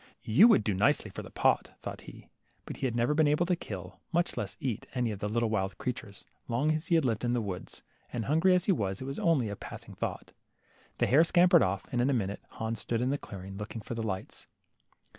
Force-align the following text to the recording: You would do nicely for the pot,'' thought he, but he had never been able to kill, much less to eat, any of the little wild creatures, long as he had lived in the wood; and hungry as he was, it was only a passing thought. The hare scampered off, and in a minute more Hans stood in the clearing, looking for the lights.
You 0.23 0.47
would 0.47 0.63
do 0.63 0.73
nicely 0.73 1.11
for 1.11 1.21
the 1.21 1.29
pot,'' 1.29 1.69
thought 1.79 2.01
he, 2.01 2.27
but 2.65 2.77
he 2.77 2.87
had 2.87 2.95
never 2.95 3.13
been 3.13 3.27
able 3.27 3.45
to 3.45 3.55
kill, 3.55 3.99
much 4.11 4.35
less 4.35 4.55
to 4.55 4.65
eat, 4.65 4.87
any 4.95 5.11
of 5.11 5.19
the 5.19 5.29
little 5.29 5.51
wild 5.51 5.77
creatures, 5.77 6.25
long 6.47 6.71
as 6.73 6.87
he 6.87 6.95
had 6.95 7.05
lived 7.05 7.23
in 7.23 7.33
the 7.33 7.39
wood; 7.41 7.71
and 8.11 8.25
hungry 8.25 8.55
as 8.55 8.65
he 8.65 8.71
was, 8.71 8.99
it 8.99 9.05
was 9.05 9.19
only 9.19 9.47
a 9.47 9.55
passing 9.55 9.93
thought. 9.93 10.31
The 10.97 11.05
hare 11.05 11.23
scampered 11.23 11.61
off, 11.61 11.85
and 11.91 12.01
in 12.01 12.09
a 12.09 12.13
minute 12.13 12.41
more 12.49 12.57
Hans 12.57 12.79
stood 12.79 12.99
in 12.99 13.11
the 13.11 13.19
clearing, 13.19 13.57
looking 13.57 13.81
for 13.83 13.93
the 13.93 14.01
lights. 14.01 14.47